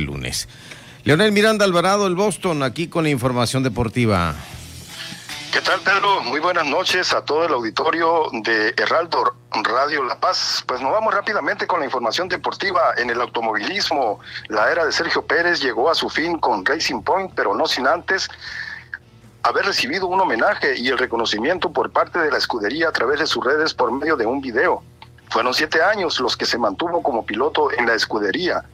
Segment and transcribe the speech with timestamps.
[0.00, 0.48] lunes.
[1.04, 4.34] Leonel Miranda Alvarado, el Boston, aquí con la información deportiva.
[5.52, 6.22] ¿Qué tal, Pedro?
[6.22, 9.34] Muy buenas noches a todo el auditorio de Heraldo
[9.64, 10.62] Radio La Paz.
[10.64, 12.94] Pues nos vamos rápidamente con la información deportiva.
[12.96, 17.32] En el automovilismo, la era de Sergio Pérez llegó a su fin con Racing Point,
[17.34, 18.28] pero no sin antes
[19.42, 23.26] haber recibido un homenaje y el reconocimiento por parte de la escudería a través de
[23.26, 24.84] sus redes por medio de un video.
[25.30, 28.64] Fueron siete años los que se mantuvo como piloto en la escudería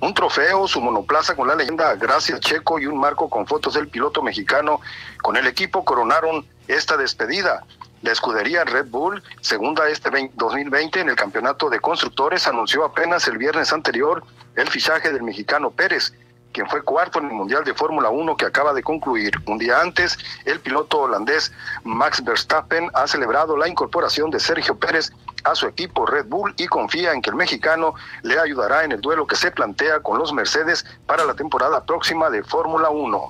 [0.00, 3.88] un trofeo, su monoplaza con la leyenda Gracias Checo y un marco con fotos del
[3.88, 4.80] piloto mexicano
[5.22, 7.64] con el equipo coronaron esta despedida.
[8.02, 13.38] La escudería Red Bull, segunda este 2020 en el campeonato de constructores, anunció apenas el
[13.38, 14.22] viernes anterior
[14.54, 16.12] el fichaje del mexicano Pérez,
[16.56, 19.30] quien fue cuarto en el Mundial de Fórmula 1 que acaba de concluir.
[19.46, 21.52] Un día antes, el piloto holandés
[21.84, 25.12] Max Verstappen ha celebrado la incorporación de Sergio Pérez
[25.44, 29.02] a su equipo Red Bull y confía en que el mexicano le ayudará en el
[29.02, 33.28] duelo que se plantea con los Mercedes para la temporada próxima de Fórmula 1.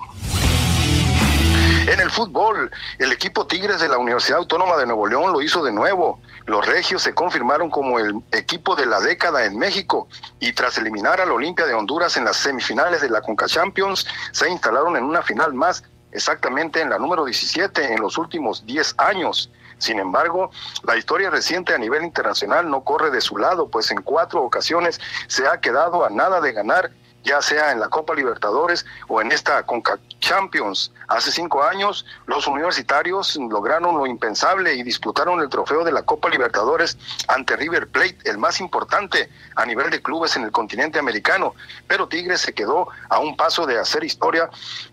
[1.89, 5.65] En el fútbol, el equipo Tigres de la Universidad Autónoma de Nuevo León lo hizo
[5.65, 6.21] de nuevo.
[6.47, 10.07] Los regios se confirmaron como el equipo de la década en México
[10.39, 14.49] y tras eliminar al Olimpia de Honduras en las semifinales de la Conca Champions, se
[14.49, 19.51] instalaron en una final más, exactamente en la número 17 en los últimos 10 años.
[19.79, 20.51] Sin embargo,
[20.85, 25.01] la historia reciente a nivel internacional no corre de su lado, pues en cuatro ocasiones
[25.27, 26.93] se ha quedado a nada de ganar
[27.27, 30.93] ya sea en la Copa Libertadores o en esta Conca Champions.
[31.09, 36.29] Hace cinco años, los universitarios lograron lo impensable y disputaron el trofeo de la Copa
[36.29, 36.97] Libertadores
[37.29, 41.55] ante River Plate, el más importante a nivel de clubes en el continente americano.
[41.89, 44.49] Pero Tigres se quedó a un paso de hacer historia,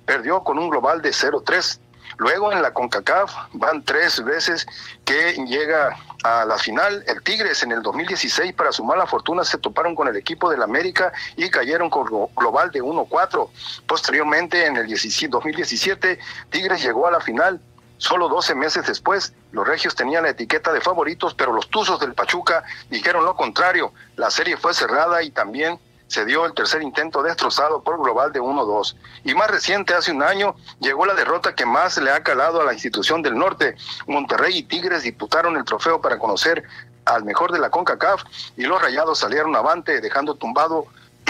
[0.06, 1.80] perdió con un global de 0-3
[2.18, 4.66] Luego en la CONCACAF van tres veces
[5.06, 7.04] que llega a la final.
[7.08, 10.62] El Tigres en el 2016 para su mala fortuna se toparon con el equipo del
[10.62, 13.50] América y cayeron con global de 1-4.
[13.88, 16.20] Posteriormente en el 2017
[16.50, 17.60] Tigres llegó a la final.
[17.98, 22.14] Solo 12 meses después, los regios tenían la etiqueta de favoritos, pero los Tuzos del
[22.14, 23.94] Pachuca dijeron lo contrario.
[24.18, 25.80] La serie fue cerrada y también
[26.14, 28.96] se dio el tercer intento destrozado por global de 1-2.
[29.24, 32.66] Y más reciente, hace un año, llegó la derrota que más le ha calado a
[32.66, 33.76] la institución del norte.
[34.06, 36.64] Monterrey y Tigres disputaron el trofeo para conocer
[37.06, 38.24] al mejor de la CONCACAF
[38.56, 40.86] y los rayados salieron avante dejando tumbado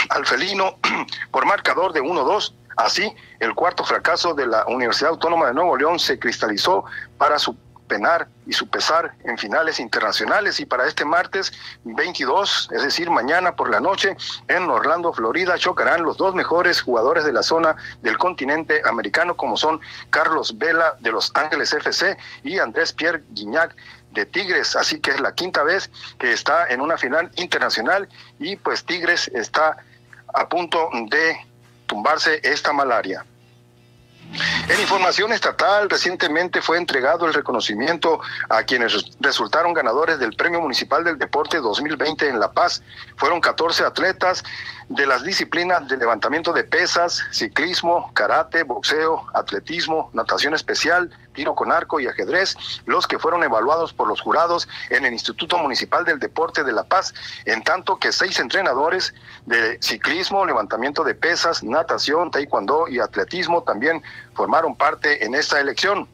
[0.10, 0.76] al felino
[1.32, 2.54] por marcador de 1-2.
[2.76, 6.84] Así, el cuarto fracaso de la Universidad Autónoma de Nuevo León se cristalizó
[7.18, 7.56] para su
[7.94, 13.56] penar y su pesar en finales internacionales y para este martes 22, es decir, mañana
[13.56, 14.18] por la noche
[14.48, 19.58] en Orlando, Florida, chocarán los dos mejores jugadores de la zona del continente americano como
[19.58, 23.76] son Carlos Vela de Los Ángeles FC y Andrés Pierre Guignac
[24.10, 28.56] de Tigres, así que es la quinta vez que está en una final internacional y
[28.56, 29.78] pues Tigres está
[30.34, 31.38] a punto de
[31.86, 33.24] tumbarse esta malaria.
[34.68, 41.04] En información estatal, recientemente fue entregado el reconocimiento a quienes resultaron ganadores del Premio Municipal
[41.04, 42.82] del Deporte 2020 en La Paz.
[43.18, 44.44] Fueron 14 atletas
[44.90, 51.72] de las disciplinas de levantamiento de pesas, ciclismo, karate, boxeo, atletismo, natación especial, tiro con
[51.72, 52.56] arco y ajedrez,
[52.86, 56.84] los que fueron evaluados por los jurados en el Instituto Municipal del Deporte de La
[56.84, 57.14] Paz,
[57.46, 59.14] en tanto que seis entrenadores
[59.46, 64.04] de ciclismo, levantamiento de pesas, natación, taekwondo y atletismo también
[64.34, 66.08] formaron parte en esta elección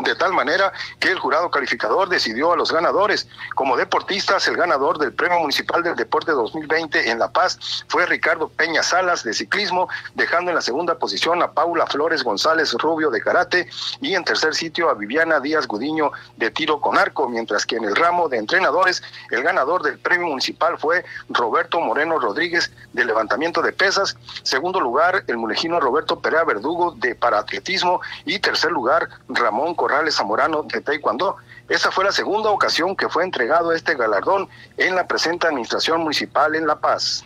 [0.00, 3.28] de tal manera que el jurado calificador decidió a los ganadores.
[3.54, 8.48] Como deportistas, el ganador del Premio Municipal del Deporte 2020 en La Paz fue Ricardo
[8.48, 13.20] Peña Salas de ciclismo, dejando en la segunda posición a Paula Flores González Rubio de
[13.20, 13.68] karate
[14.00, 17.84] y en tercer sitio a Viviana Díaz Gudiño de tiro con arco, mientras que en
[17.84, 23.62] el ramo de entrenadores, el ganador del Premio Municipal fue Roberto Moreno Rodríguez de levantamiento
[23.62, 29.74] de pesas, segundo lugar el mulejino Roberto Perea Verdugo de paraatletismo y tercer lugar Ramón
[29.82, 31.38] Corrales Zamorano de Taekwondo.
[31.68, 36.54] Esa fue la segunda ocasión que fue entregado este galardón en la presente administración municipal
[36.54, 37.24] en La Paz.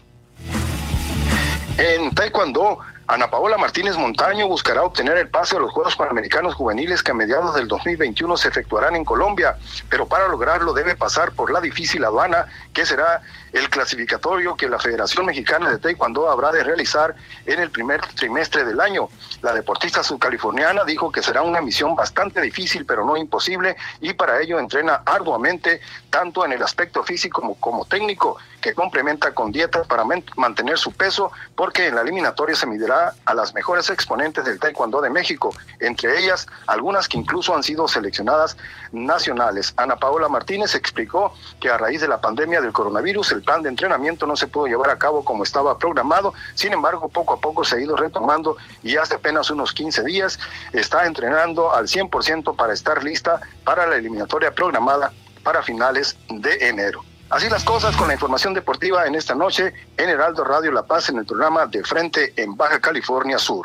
[1.77, 7.04] En Taekwondo, Ana Paola Martínez Montaño buscará obtener el pase a los Juegos Panamericanos Juveniles
[7.04, 9.56] que a mediados del 2021 se efectuarán en Colombia,
[9.88, 13.22] pero para lograrlo debe pasar por la difícil aduana que será
[13.53, 17.14] el clasificatorio que la Federación Mexicana de Taekwondo habrá de realizar
[17.47, 19.08] en el primer trimestre del año.
[19.41, 24.41] La deportista subcaliforniana dijo que será una misión bastante difícil, pero no imposible, y para
[24.41, 25.80] ello entrena arduamente,
[26.10, 30.03] tanto en el aspecto físico como, técnico, que complementa con dietas para
[30.36, 35.01] mantener su peso, porque en la eliminatoria se medirá a las mejores exponentes del Taekwondo
[35.01, 38.57] de México, entre ellas algunas que incluso han sido seleccionadas
[38.93, 39.75] nacionales.
[39.77, 43.69] Ana Paola Martínez explicó que a raíz de la pandemia del coronavirus el plan de
[43.69, 47.65] entrenamiento no se pudo llevar a cabo como estaba programado, sin embargo poco a poco
[47.65, 50.39] se ha ido retomando y hace apenas unos 15 días
[50.72, 57.04] está entrenando al 100% para estar lista para la eliminatoria programada para finales de enero.
[57.28, 61.09] Así las cosas con la información deportiva en esta noche en Heraldo Radio La Paz
[61.09, 63.65] en el programa De Frente en Baja California Sur.